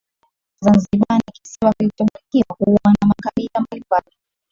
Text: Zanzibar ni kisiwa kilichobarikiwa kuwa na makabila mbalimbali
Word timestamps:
Zanzibar 0.61 1.19
ni 1.27 1.31
kisiwa 1.33 1.73
kilichobarikiwa 1.73 2.55
kuwa 2.57 2.79
na 3.01 3.07
makabila 3.07 3.59
mbalimbali 3.61 4.11